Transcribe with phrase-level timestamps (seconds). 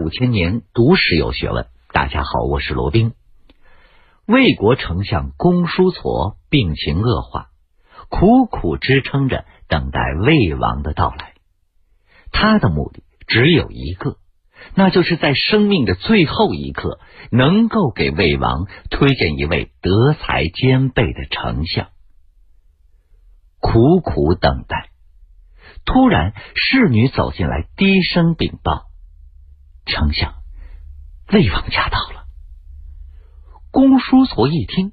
[0.00, 3.12] 五千年读史有学问，大家好，我是罗宾。
[4.24, 7.48] 魏国丞相公叔痤病情恶化，
[8.08, 11.34] 苦苦支撑着等待魏王的到来。
[12.32, 14.16] 他的目的只有一个，
[14.74, 16.98] 那就是在生命的最后一刻，
[17.30, 21.88] 能够给魏王推荐一位德才兼备的丞相。
[23.60, 24.88] 苦苦等待，
[25.84, 28.86] 突然侍女走进来，低声禀报。
[29.90, 30.34] 丞相，
[31.32, 32.24] 魏王驾到了。
[33.70, 34.92] 公叔痤一听，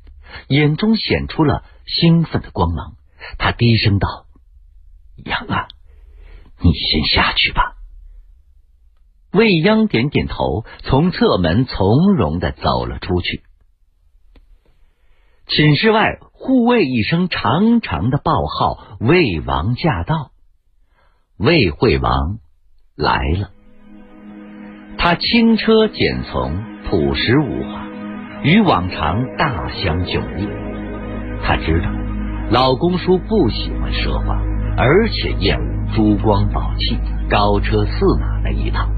[0.50, 2.96] 眼中显出了兴奋的光芒。
[3.38, 4.26] 他低声道
[5.26, 5.68] ：“杨啊，
[6.62, 7.76] 你先下去吧。”
[9.34, 13.44] 未央点点头，从侧门从容的走了出去。
[15.48, 20.32] 寝室外，护卫一声长长的报号：“魏王驾到！”
[21.38, 22.40] 魏惠王
[22.96, 23.52] 来了。
[25.08, 26.52] 他轻车简从，
[26.84, 27.88] 朴实无华，
[28.44, 30.50] 与往常大相迥异。
[31.42, 31.90] 他知道
[32.52, 34.38] 老公叔不喜欢奢华，
[34.76, 36.98] 而且厌恶珠光宝气、
[37.30, 38.90] 高车驷马那一套。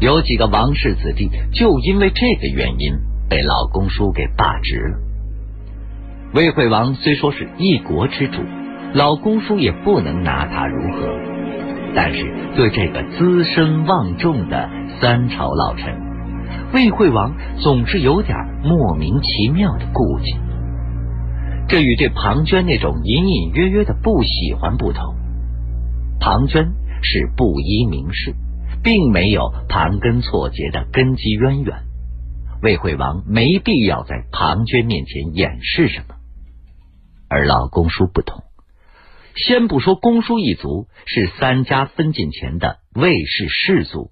[0.00, 2.92] 有几个王室子弟就因为这个原因
[3.30, 4.98] 被老公叔给罢职了。
[6.34, 8.42] 魏惠王虽说是一国之主，
[8.92, 11.39] 老公叔也不能拿他如何。
[11.94, 12.24] 但是
[12.54, 14.68] 对这个资深望重的
[15.00, 15.94] 三朝老臣，
[16.72, 20.36] 魏惠王总是有点莫名其妙的顾忌。
[21.68, 25.14] 这与对庞涓那种隐隐约约的不喜欢不同。
[26.20, 28.34] 庞涓是布衣名士，
[28.82, 31.76] 并没有盘根错节的根基渊源。
[32.62, 36.16] 魏惠王没必要在庞涓面前掩饰什么，
[37.28, 38.42] 而老公叔不同。
[39.36, 44.10] 先不说公叔一族是三家分晋前的魏氏氏族，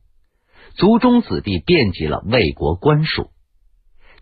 [0.75, 3.31] 族中子弟遍及了魏国官署，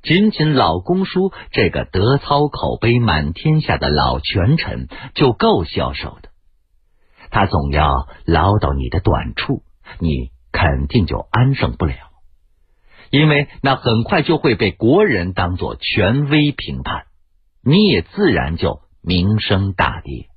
[0.02, 6.30] 仅仅老公叔这个德操口碑满天下的老权臣就够消受的。
[7.30, 9.62] 他总要唠叨你的短处，
[9.98, 11.94] 你肯定就安生不了，
[13.10, 17.06] 因为那很快就会被国人当做权威评判，
[17.62, 20.28] 你也自然就名声大跌。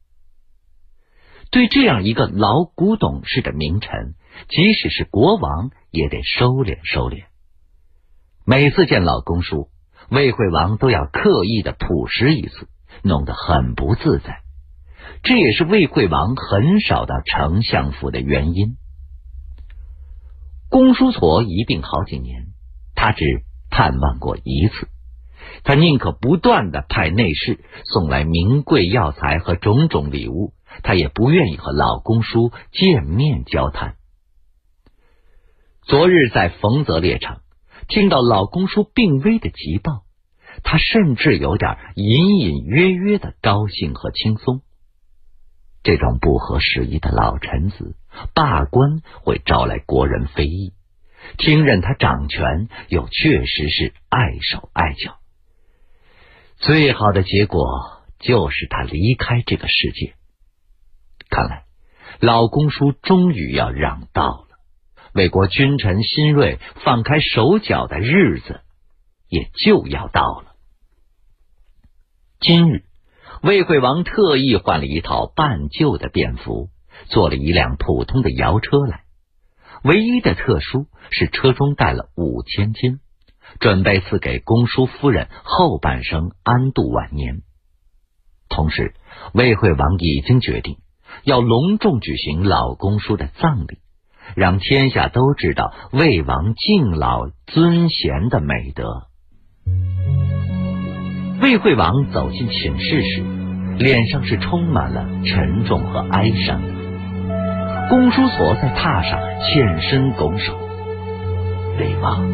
[1.51, 4.13] 对这样一个老古董式的名臣，
[4.49, 7.23] 即使是国王也得收敛收敛。
[8.45, 9.69] 每次见老公叔，
[10.09, 12.67] 魏惠王都要刻意的朴实一次，
[13.03, 14.41] 弄得很不自在。
[15.23, 18.77] 这也是魏惠王很少到丞相府的原因。
[20.69, 22.49] 公叔痤一病好几年，
[22.93, 23.25] 他只
[23.71, 24.87] 探望过一次。
[25.63, 30.53] 他宁可不断的派内侍送来名贵药材和种种礼物。
[30.83, 33.95] 他也不愿意和老公叔见面交谈。
[35.83, 37.41] 昨日在冯泽猎场
[37.87, 40.03] 听到老公叔病危的急报，
[40.63, 44.61] 他甚至有点隐隐约约的高兴和轻松。
[45.81, 47.95] 这种不合时宜的老臣子
[48.35, 50.73] 罢官会招来国人非议，
[51.37, 55.17] 听任他掌权又确实是碍手碍脚。
[56.57, 60.13] 最好的结果就是他离开这个世界。
[61.29, 61.65] 看来，
[62.19, 64.57] 老公叔终于要让道了。
[65.13, 68.61] 魏国君臣新锐放开手脚的日子
[69.27, 70.55] 也就要到了。
[72.39, 72.83] 今日，
[73.41, 76.69] 魏惠王特意换了一套半旧的便服，
[77.07, 79.03] 坐了一辆普通的摇车来。
[79.83, 82.99] 唯一的特殊是车中带了五千金，
[83.59, 87.43] 准备赐给公叔夫人后半生安度晚年。
[88.49, 88.93] 同时，
[89.33, 90.77] 魏惠王已经决定。
[91.23, 93.79] 要隆重举行老公叔的葬礼，
[94.35, 99.03] 让天下都知道魏王敬老尊贤的美德。
[101.41, 103.23] 魏惠王走进寝室时，
[103.77, 106.61] 脸上是充满了沉重和哀伤。
[107.89, 110.53] 公叔痤在榻上欠身拱手
[111.79, 112.27] ：“魏王，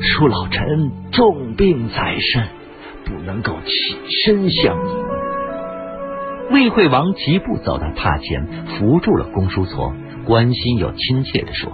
[0.00, 2.48] 恕老臣重病在身，
[3.04, 3.70] 不能够起
[4.24, 5.01] 身相迎。”
[6.52, 9.94] 魏惠王疾步走到榻前，扶住了公叔痤，
[10.26, 11.72] 关心又亲切的说：“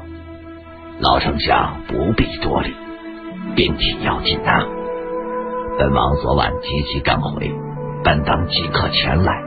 [1.03, 2.73] 老丞相不必多礼，
[3.57, 4.65] 病体要紧呐。
[5.77, 7.53] 本王昨晚急急赶回，
[8.05, 9.43] 本当即刻前来，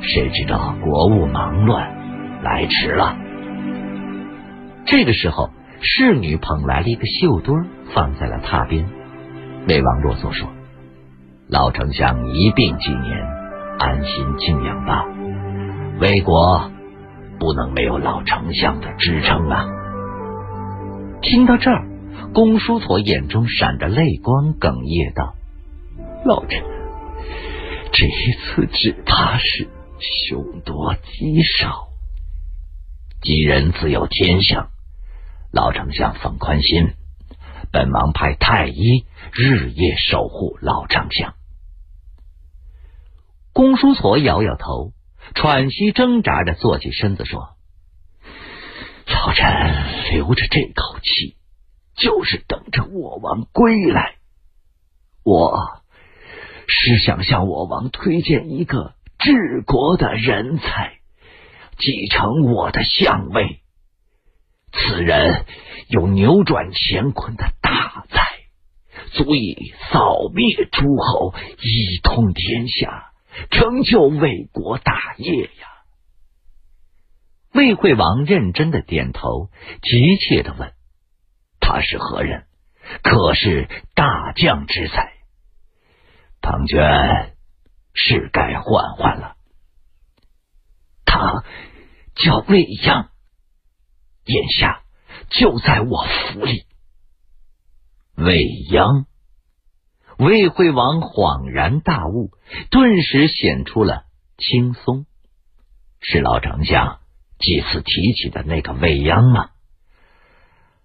[0.00, 1.86] 谁知道国务忙乱，
[2.42, 3.16] 来迟了。”
[4.86, 5.50] 这个时候，
[5.82, 8.86] 侍女捧来了一个绣墩，放在了榻边。
[9.68, 10.48] 魏王啰嗦说
[11.50, 13.26] ：“老丞相一病几年。”
[13.84, 15.04] 安心静养吧，
[16.00, 16.70] 魏国
[17.38, 19.66] 不能没有老丞相的支撑啊！
[21.20, 21.86] 听到这儿，
[22.32, 25.34] 公叔痤眼中闪着泪光，哽咽道
[26.24, 26.62] ：“老臣，
[27.92, 29.68] 这一次只怕是
[30.00, 31.88] 凶多吉少。
[33.20, 34.68] 吉人自有天相，
[35.52, 36.94] 老丞相放宽心，
[37.70, 39.04] 本王派太医
[39.34, 41.34] 日夜守护老丞相。”
[43.54, 44.90] 公叔痤摇摇头，
[45.36, 47.50] 喘息挣扎着坐起身子说
[49.06, 51.36] ：“老臣留着这口气，
[51.94, 54.16] 就是等着我王归来。
[55.22, 55.56] 我
[56.66, 60.98] 是想向我王推荐一个治国的人才，
[61.78, 63.60] 继承我的相位。
[64.72, 65.44] 此人
[65.86, 68.32] 有扭转乾坤的大才，
[69.12, 73.12] 足以扫灭诸侯，一统天下。”
[73.50, 75.68] 成就魏国大业呀！
[77.52, 79.50] 魏惠王认真的点头，
[79.82, 80.72] 急切的问
[81.60, 82.46] ：“他是何人？
[83.02, 85.12] 可是大将之才？”
[86.42, 87.32] 庞涓
[87.94, 89.36] 是该换换了。
[91.04, 91.44] 他
[92.14, 93.10] 叫魏央，
[94.24, 94.82] 眼下
[95.30, 96.66] 就在我府里。
[98.16, 99.06] 魏央。
[100.18, 102.30] 魏惠王恍然大悟，
[102.70, 104.04] 顿时显出了
[104.38, 105.06] 轻松。
[106.00, 107.00] 是老丞相
[107.38, 109.50] 几次提起的那个未央吗？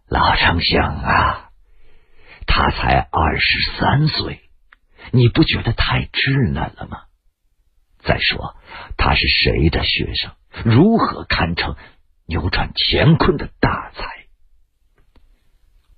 [0.07, 1.51] 老丞相啊，
[2.47, 4.49] 他才二十三岁，
[5.11, 7.03] 你不觉得太稚嫩了吗？
[7.99, 8.55] 再说
[8.97, 10.31] 他是谁的学生？
[10.63, 11.75] 如何堪称
[12.25, 14.03] 扭转乾坤的大才？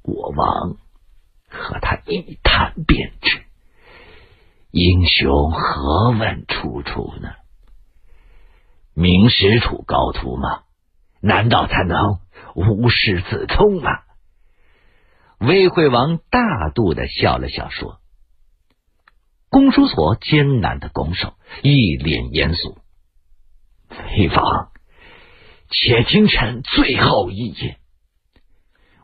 [0.04, 0.81] 我王。
[1.52, 3.44] 和他一谈便知，
[4.72, 7.30] 英雄何问出处呢？
[8.94, 10.64] 明实处高徒吗？
[11.22, 12.20] 难道他能
[12.56, 14.00] 无师自通吗？
[15.40, 18.00] 魏惠王大度的笑了笑，说
[19.50, 21.34] ：“公叔痤艰难的拱手，
[21.64, 22.78] 一脸严肃。
[23.90, 24.72] 魏王，
[25.70, 27.78] 且听臣最后一言。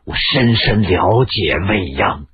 [0.04, 2.26] 我深深了解未央。”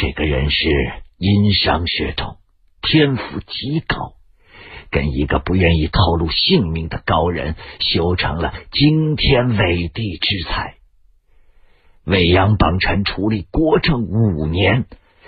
[0.00, 0.68] 这个人是
[1.16, 2.36] 殷商血统，
[2.82, 4.12] 天赋极高，
[4.92, 10.76] 跟一个不愿意透露姓名的高人修成了惊天伟地之才。
[12.04, 14.84] 未央帮臣处理国政五年，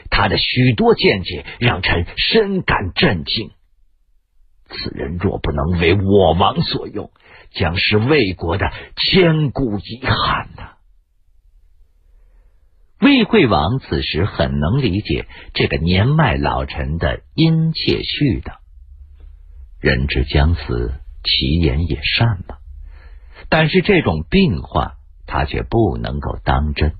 [0.08, 3.50] 他的许多见解让臣深感震惊。
[4.68, 7.10] 此人若不能为我王所用，
[7.50, 10.74] 将是魏国的千古遗憾呐。
[13.00, 18.58] 魏惠王此时很能理解这个年迈老臣的殷切絮叨。
[19.80, 20.92] 人之将死，
[21.24, 22.58] 其言也善吧。
[23.48, 26.92] 但是这种病话，他却不能够当真。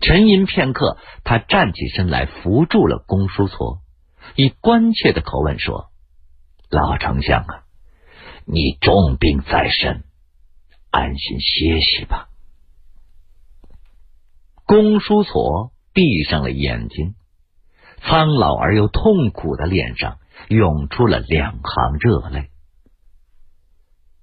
[0.00, 3.80] 沉吟片刻，他站起身来，扶住了公叔痤，
[4.36, 5.90] 以关切的口吻说
[6.70, 7.64] ：“老丞相啊，
[8.46, 10.04] 你重病在身，
[10.90, 12.28] 安心歇息吧。”
[14.70, 17.16] 公叔痤闭上了眼睛，
[18.02, 20.18] 苍老而又痛苦的脸上
[20.48, 22.50] 涌出了两行热泪。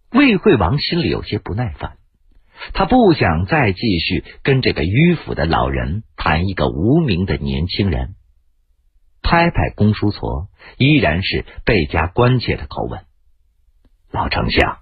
[0.09, 1.97] 魏惠王心里有些不耐烦，
[2.71, 8.15] 他不想再继续跟这个迂腐的老人谈一个无名的年轻人。
[9.21, 13.01] 拍拍公叔痤，依然是倍加关切的口吻
[14.11, 14.77] ：“老丞相，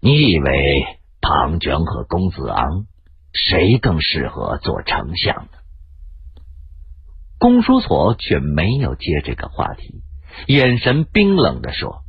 [0.00, 2.84] 你以为庞涓和公子昂？”
[3.32, 5.58] 谁更适合做丞相呢？
[7.38, 10.02] 公叔痤却没有接这个话题，
[10.46, 12.02] 眼神冰冷的说：“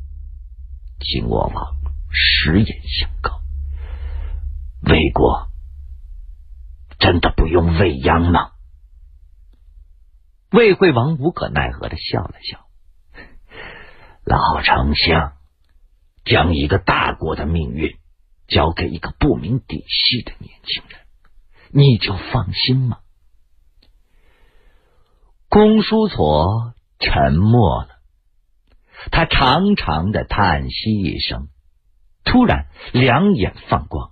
[0.99, 1.77] 秦国王
[2.11, 3.39] 实言相告，
[4.81, 5.47] 魏国
[6.99, 8.51] 真的不用未央吗？”
[10.51, 12.65] 魏惠王无可奈何的笑了笑
[14.25, 15.37] ：“老丞相
[16.25, 17.97] 将一个大国的命运
[18.47, 20.99] 交给一个不明底细的年轻人。”
[21.73, 22.99] 你就放心吗？
[25.49, 27.89] 公叔痤沉默了，
[29.11, 31.49] 他长长的叹息一声，
[32.23, 34.11] 突然两眼放光。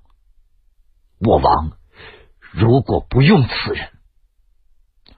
[1.19, 1.71] 我王
[2.51, 3.89] 如果不用此人，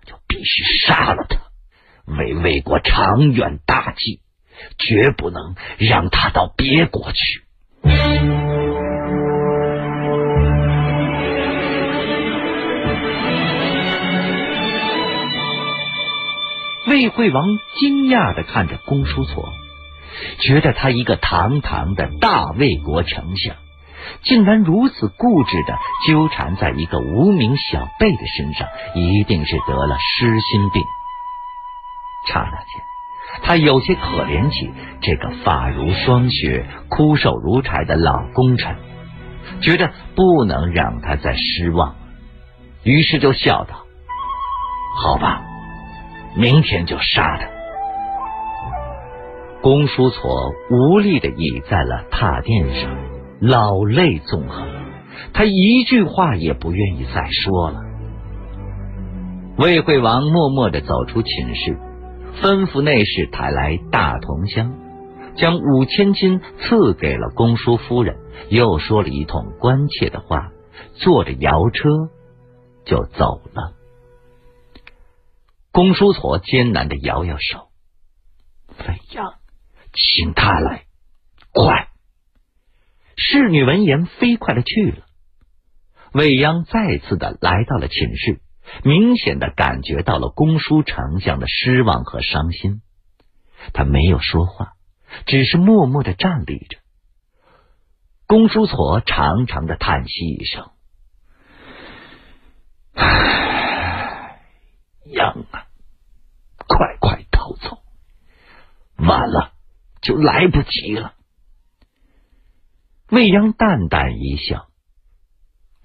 [0.06, 1.40] 就必须杀了他，
[2.06, 4.22] 为魏国长远大计，
[4.78, 7.46] 绝不能让他到别国去。
[16.88, 17.46] 魏惠王
[17.76, 19.52] 惊讶的看着公叔痤，
[20.40, 23.56] 觉得他一个堂堂的大魏国丞相，
[24.24, 30.84] 竟然如此固执的纠缠在一个无名小辈的身上，一定是得了失心病。
[32.28, 32.84] 刹那间，
[33.44, 34.72] 他有些可怜起
[35.02, 38.76] 这个发如霜雪、枯瘦如柴的老功臣，
[39.62, 41.96] 觉得不能让他再失望，
[42.84, 43.86] 于是就笑道
[44.98, 45.44] ：“好吧，
[46.36, 47.50] 明天就杀他。”
[49.62, 52.98] 公叔痤无力的倚在了榻垫上，
[53.40, 54.68] 老泪纵横，
[55.34, 57.80] 他一句话也不愿意再说了。
[59.58, 61.78] 魏惠王默默的走出寝室，
[62.42, 64.74] 吩咐内侍抬来大铜箱，
[65.36, 68.18] 将五千金赐给了公叔夫人，
[68.50, 70.50] 又说了一通关切的话，
[70.96, 71.90] 坐着摇车
[72.84, 73.74] 就走了。
[75.72, 77.70] 公叔痤艰难的摇摇手，
[78.78, 79.36] 飞扬。
[79.94, 80.86] 请他来，
[81.52, 81.90] 快！
[83.18, 85.06] 侍女闻言飞快的去了。
[86.14, 88.40] 未央再次的来到了寝室，
[88.84, 92.82] 明显的感觉到了公叔丞相的失望和伤心。
[93.74, 94.74] 他没有说话，
[95.26, 96.78] 只是默默的站立着。
[98.28, 100.72] 公叔痤长长的叹息一声
[102.96, 103.51] ：“唉，
[105.12, 105.68] 央啊，
[106.68, 107.84] 快快逃走，
[108.98, 109.54] 晚了。”
[110.02, 111.14] 就来不及了。
[113.10, 114.68] 未央淡淡一笑：“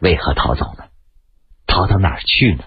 [0.00, 0.88] 为何逃走呢？
[1.66, 2.64] 逃到哪儿去呢？”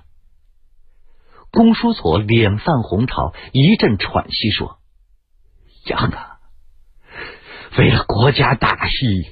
[1.50, 4.78] 公叔痤脸泛红潮，一阵喘息说
[5.90, 6.38] ：“杨啊，
[7.80, 9.26] 为了国家大义，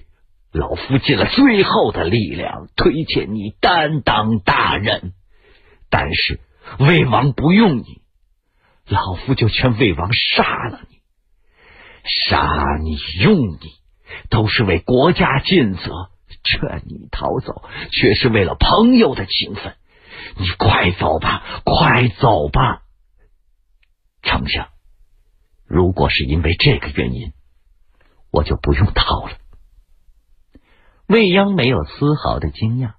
[0.52, 5.14] 老夫尽了最后的力量推荐你担当大任。
[5.92, 6.40] 但是
[6.80, 8.02] 魏王不用你，
[8.88, 10.98] 老夫就劝魏王杀了你。”
[12.30, 13.60] 杀你用你，
[14.30, 16.10] 都是为国家尽责；
[16.44, 19.76] 劝你逃走，却是为了朋友的情分。
[20.38, 22.84] 你快走吧，快走吧，
[24.22, 24.70] 丞相。
[25.66, 27.34] 如果是因为这个原因，
[28.32, 29.34] 我就不用逃了。
[31.08, 32.94] 未央没有丝毫的惊讶，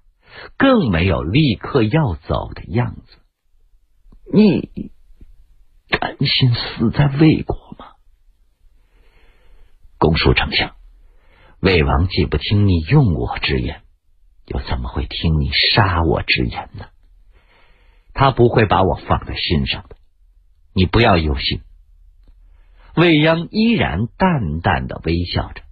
[0.55, 3.18] 更没有立刻要走的样子。
[4.31, 4.91] 你
[5.89, 7.93] 甘心死在魏国吗？
[9.97, 10.75] 公叔丞相，
[11.59, 13.81] 魏王既不听你用我之言，
[14.45, 16.85] 又怎么会听你杀我之言呢？
[18.13, 19.95] 他不会把我放在心上的，
[20.73, 21.61] 你不要忧心。
[22.95, 25.63] 未央依然淡淡的微笑着。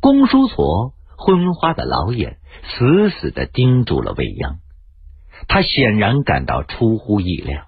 [0.00, 4.60] 公叔痤昏花的老眼死死的盯住了未央，
[5.48, 7.66] 他显然感到出乎意料。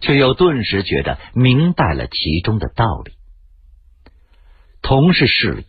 [0.00, 3.12] 却又顿时觉得明白了其中的道理。
[4.82, 5.64] 同是势力，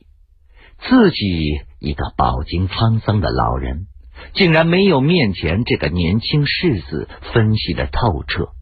[0.89, 3.85] 自己一个饱经沧桑的老人，
[4.33, 8.53] 竟然没有面前这个年轻世子分析的透彻。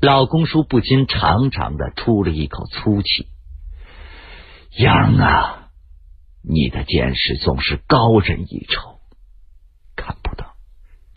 [0.00, 3.26] 老公叔不禁长长的出了一口粗气
[4.78, 5.70] ：“杨啊，
[6.42, 9.00] 你的见识总是高人一筹，
[9.96, 10.39] 看不到，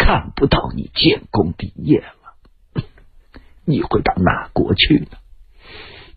[0.03, 2.83] 看不到你建功立业了。
[3.65, 5.17] ”你会到哪国去呢？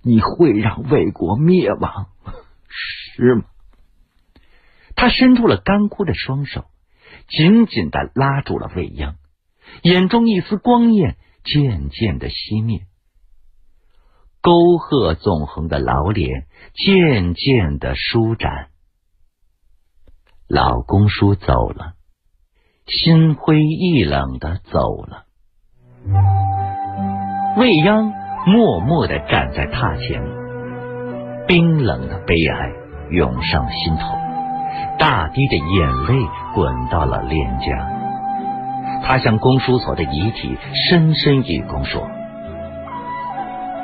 [0.03, 2.09] 你会让魏国灭亡，
[2.69, 3.45] 是吗？
[4.97, 6.65] 他伸出了干枯的双手，
[7.29, 9.15] 紧紧的拉住了未央，
[9.83, 12.87] 眼中一丝光焰渐渐的熄灭，
[14.41, 18.71] 沟壑纵横的老脸渐渐的舒展。
[20.49, 21.96] 老公叔走了，
[22.87, 25.25] 心灰意冷的走了。
[27.57, 28.13] 未央
[28.47, 30.23] 默默的站在榻前，
[31.49, 32.73] 冰冷的悲哀
[33.11, 34.15] 涌上心头，
[35.01, 37.67] 大滴的眼泪滚到了脸颊。
[39.03, 40.57] 他向公叔痤的遗体
[40.89, 42.09] 深深一躬，说：“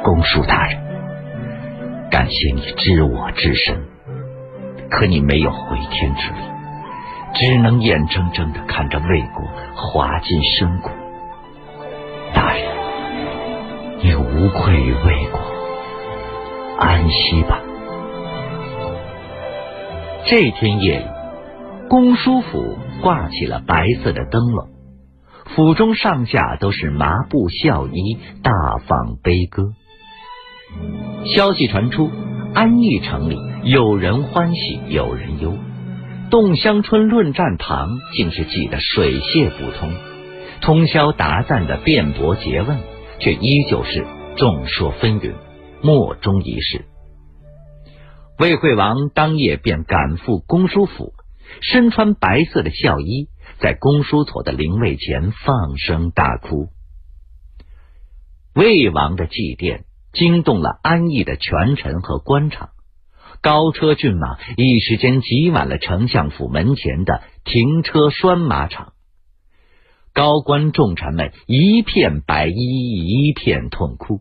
[0.05, 0.81] 公叔大人，
[2.09, 3.85] 感谢你知我之身，
[4.91, 6.37] 可你没有回天之力，
[7.35, 10.91] 只能眼睁睁的看着魏国滑进深谷。”
[12.35, 12.65] 大人
[14.03, 15.41] 你无愧于魏国，
[16.79, 17.61] 安息吧。
[20.25, 21.07] 这天夜里，
[21.89, 24.69] 公叔府挂起了白色的灯笼，
[25.55, 28.53] 府中上下都是麻布孝衣，大
[28.87, 29.73] 放悲歌。
[31.27, 32.11] 消息传出，
[32.55, 35.55] 安邑城里有人欢喜有人忧，
[36.33, 39.93] 洞乡春论战堂竟是挤得水泄不通，
[40.63, 42.81] 通宵达旦的辩驳诘问。
[43.21, 44.07] 却依旧是
[44.39, 45.35] 众说纷纭，
[45.83, 46.87] 莫衷一是。
[48.39, 51.13] 魏惠王当夜便赶赴公叔府，
[51.61, 53.29] 身穿白色的孝衣，
[53.61, 56.71] 在公叔痤的灵位前放声大哭。
[58.55, 59.83] 魏王的祭奠
[60.15, 62.71] 惊动了安邑的权臣和官场，
[63.43, 68.93] 高车骏马一时间挤满了丞相府门前的停车拴马场，
[70.15, 74.21] 高官重臣们一片白衣，一片痛哭。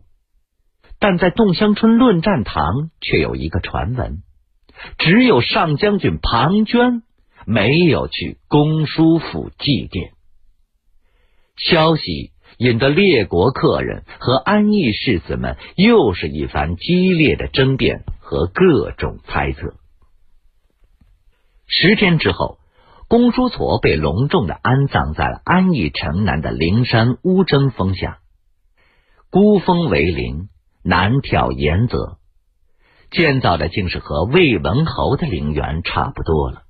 [0.98, 4.22] 但在洞乡春论战堂却有一个传闻，
[4.98, 7.02] 只有上将军庞涓
[7.46, 10.10] 没有去公叔府祭奠。
[11.56, 18.02] 消息引得列国客人和安邑士子们又是一番激烈的争辩
[18.32, 19.74] 和各种猜测。
[21.66, 22.58] 十天之后，
[23.06, 28.20] 公叔痤被隆重的安葬在了安邑城南的灵山乌征峰下，
[29.30, 30.48] 孤峰为陵。
[30.84, 32.18] 南眺岩泽，
[33.12, 36.62] 建造的竟是和魏文侯的陵园差不多了。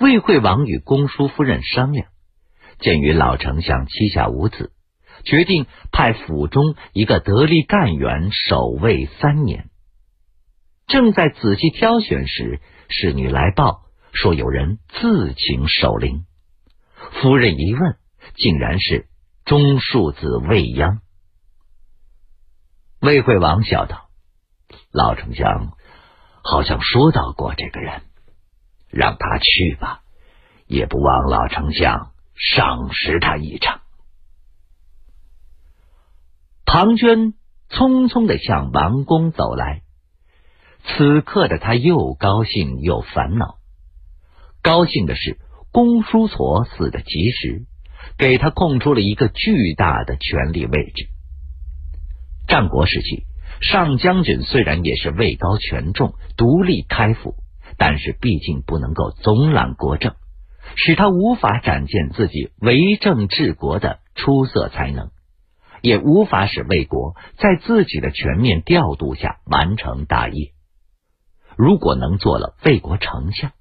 [0.00, 2.08] 魏惠王与公叔夫人商量，
[2.80, 4.72] 鉴于老丞相膝下无子，
[5.24, 9.70] 决定派府中一个得力干员守卫三年。
[10.86, 16.26] 正在仔细挑选时，侍女来报说有人自请守灵。
[17.20, 17.98] 夫人一问，
[18.34, 19.08] 竟然是
[19.44, 21.00] 中庶子未央。
[23.00, 24.08] 魏惠王笑道
[24.90, 25.76] ：“老丞相
[26.42, 28.02] 好像说到过这个人，
[28.90, 30.02] 让他去吧，
[30.66, 33.82] 也不枉老丞相赏识他一场。”
[36.66, 37.34] 庞涓
[37.68, 39.82] 匆匆的向王宫走来，
[40.96, 43.56] 此刻的他又高兴又烦恼。
[44.62, 45.38] 高兴的是，
[45.72, 47.64] 公叔痤死的及时，
[48.16, 51.08] 给他空出了一个巨大的权力位置。
[52.46, 53.24] 战国时期，
[53.60, 57.34] 上将军虽然也是位高权重、独立开府，
[57.76, 60.14] 但是毕竟不能够总揽国政，
[60.76, 65.10] 使他无法展现自己为政治国的出色才能，
[65.82, 70.53] 也无法使魏国在自己的全面调度下完成大业。
[71.56, 73.52] 如果能做了魏国丞相，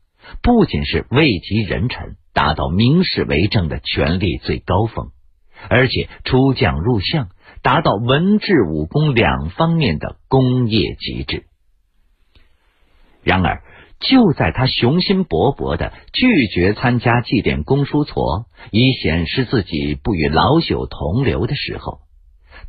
[0.42, 5.12] 不仅是位极人臣，达到明士为政的权力最高峰，
[5.70, 7.30] 而且出将入相。
[7.62, 11.46] 达到文治武功两方面的功业极致。
[13.24, 13.64] 然而，
[14.02, 22.00] 就在他雄心勃勃的拒绝参加祭奠公叔痤，以显示自己不与老朽同流的时候，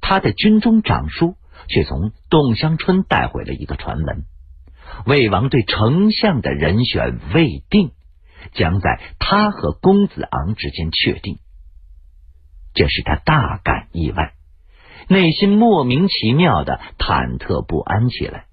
[0.01, 1.35] 他的军中长书
[1.67, 4.27] 却从洞乡春带回了一个传闻：
[5.07, 7.93] 魏王对丞相的人选未定，
[8.53, 11.39] 将在他和公子昂之间确定。
[12.75, 14.33] 这使他大感意外。
[15.07, 18.47] 内心莫名其妙的忐忑不安起来。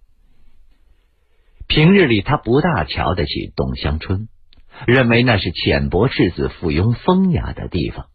[1.68, 4.28] 平日里，他不大瞧得起董香春，
[4.86, 8.08] 认为那是浅薄世子附庸风雅的地方，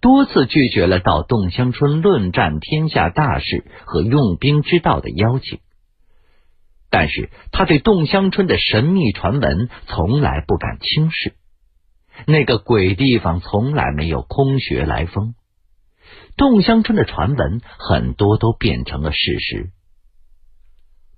[0.00, 5.58] 多次拒绝了到董香春论战天下大事和用兵之道的邀请。
[6.96, 11.32] 但是，他对洞香春的神秘传闻从来不敢轻视，
[12.24, 15.34] 那个鬼地方从来没有空穴来风。
[16.36, 19.70] 洞香春的传闻很多都变成了事实。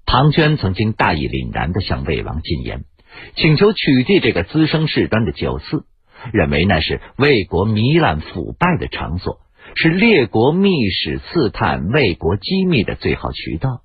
[0.06, 2.86] 庞涓曾经大义凛然的向魏王进言，
[3.34, 5.84] 请求取缔这个滋生事端的酒肆，
[6.32, 9.40] 认为那是魏国糜烂腐败的场所，
[9.74, 13.82] 是列国密使刺探魏国机密的最好渠道。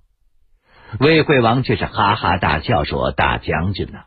[0.99, 4.05] 魏惠王却是哈哈大笑说：“大将军呐，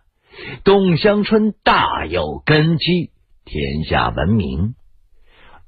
[0.64, 3.10] 洞香春大有根基，
[3.44, 4.74] 天下闻名。”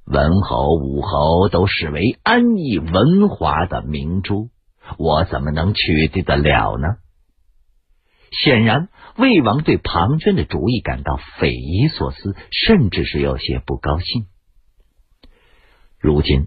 [0.07, 4.51] 文侯、武侯都视为安逸文华的明珠，
[4.99, 6.99] 我怎么能取缔得了呢？
[8.31, 14.27] 显然，魏王对庞涓的主意感到匪夷所思，甚至是有些不高兴。
[15.99, 16.47] 如今，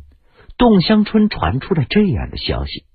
[0.57, 2.85] 洞香春传出了这样的消息，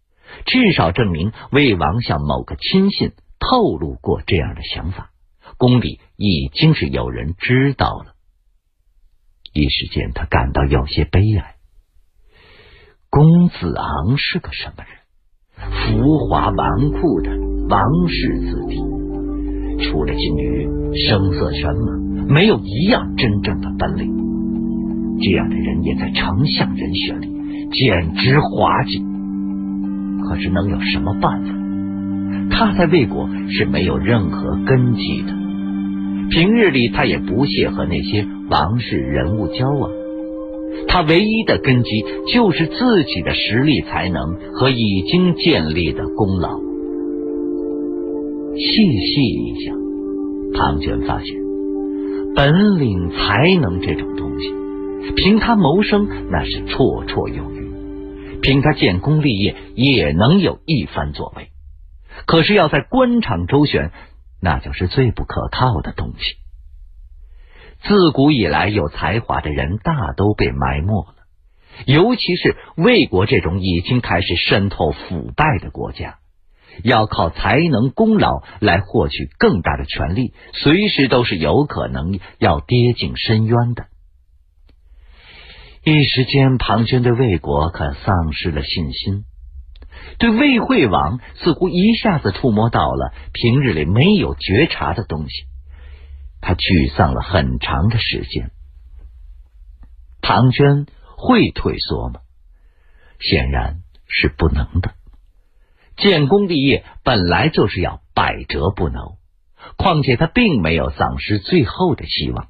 [0.47, 5.11] 至少证明魏王向某个亲信透露过这样的想法，
[5.59, 8.15] 宫里已经是有人知道了。
[9.53, 11.55] 一时间，他感到有些悲哀。
[13.09, 14.99] 公子昂是个什么人？
[15.71, 17.31] 浮华纨绔的
[17.69, 18.77] 王室子弟，
[19.85, 20.67] 除了金鱼，
[21.07, 24.13] 声色犬马，没有一样真正的本领。
[25.21, 29.14] 这样的人也在丞相人选里，简直滑稽。
[30.29, 31.55] 可是能有什么办法？
[32.51, 35.33] 他在魏国是没有任何根基的。
[36.31, 39.91] 平日里，他也不屑和那些王室人物交往。
[40.89, 46.59] 他唯一的根基就是自己的实力、才能和已经建立的功劳。
[48.57, 49.77] 细细一想，
[50.55, 51.37] 庞涓发现
[52.37, 54.53] 本领才能这种东西，
[55.17, 57.64] 凭他谋生那是绰绰有余，
[58.45, 61.49] 凭他建功立业也能有一番作为。
[62.27, 63.91] 可是要在官场周旋，
[64.39, 66.37] 那就是最不可靠的东西。
[67.85, 71.15] 自古以来，有才华的人大都被埋没了，
[71.87, 76.19] 尤其是魏国这种已经开始渗透腐败的国家，
[76.83, 83.87] 要靠才能、功劳来获取更大的权力，随时都是有可能要跌进深渊的。
[85.87, 89.27] 一时间，庞涓对魏国可丧失了信心，
[90.19, 95.45] 对魏惠王似乎一下子触摸到了平日里没有觉察的东西。
[96.41, 98.51] 他沮丧了很长的时间。
[100.23, 100.87] 庞涓
[101.19, 102.21] 会退缩吗？
[103.21, 104.95] 显然是不能的。
[105.99, 109.19] 建功立业本来就是要百折不挠，
[109.77, 112.49] 况且他并没有丧失最后的希望。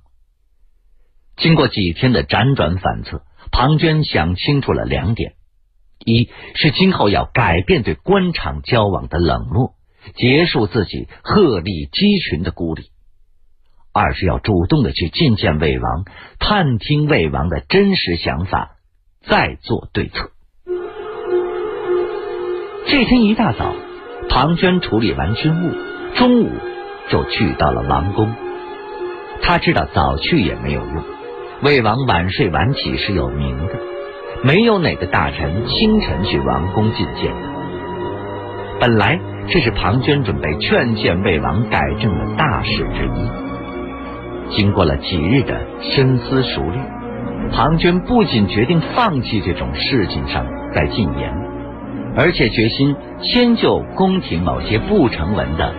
[1.44, 3.20] 经过几天的辗转反侧，
[3.52, 5.34] 庞涓想清楚了两点：
[6.02, 9.74] 一是今后要改变对官场交往的冷漠，
[10.14, 12.84] 结束自己鹤立鸡群的孤立。
[13.92, 16.06] 二是要主动的去觐见魏王，
[16.38, 18.76] 探听魏王的真实想法，
[19.26, 20.30] 再做对策。
[22.86, 23.74] 这天一大早，
[24.30, 25.74] 庞涓处理完军务，
[26.16, 26.50] 中午
[27.10, 28.34] 就去到了王宫。
[29.42, 31.04] 他知道早去也没有用，
[31.64, 33.72] 魏王晚睡晚起是有名的，
[34.42, 37.48] 没有哪个大臣清晨去王宫觐见的。
[38.78, 44.54] 本来这是庞涓准备劝谏魏王改正的大事之一。
[44.54, 46.78] 经过了几日的深思熟虑，
[47.50, 51.32] 庞涓不仅决定放弃这种事情上再进言，
[52.14, 55.72] 而且决心迁就宫廷某些不成文的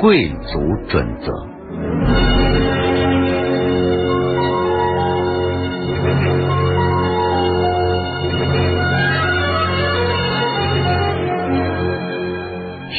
[0.00, 2.33] 贵族准则。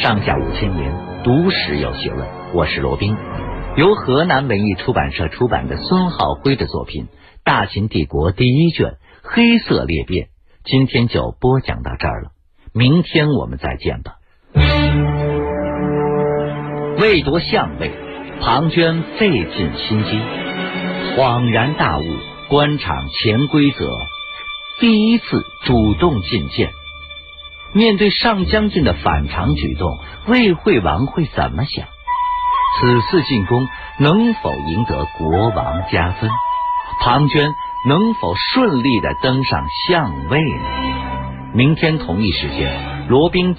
[0.06, 2.24] 上下五千年，读史有学问。
[2.54, 3.16] 我是罗宾。
[3.76, 7.06] 由河南文艺出版社出版的孙浩辉的作品
[7.42, 8.90] 《大秦帝国》第一卷
[9.24, 10.26] 《黑色裂变》，
[10.62, 12.30] 今天就播讲到这儿了。
[12.72, 14.12] 明天我们再见吧。
[17.00, 17.90] 为夺相位，
[18.40, 20.20] 庞涓费尽心机，
[21.16, 22.04] 恍然大悟
[22.48, 23.90] 官场潜规则，
[24.78, 26.70] 第一次主动进谏。
[27.76, 31.86] 面对上将军的反常举动，魏惠王会怎么想？
[32.80, 36.30] 此次进攻能否赢得国王加分？
[37.04, 37.52] 庞涓
[37.86, 41.52] 能否顺利的登上相位呢？
[41.52, 43.54] 明天同一时间，罗宾。